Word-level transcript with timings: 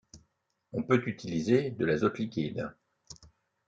On 0.73 0.81
peut 0.81 0.99
ainsi 0.99 1.11
utiliser 1.11 1.69
de 1.69 1.85
l'azote 1.85 2.17
liquide. 2.17 2.73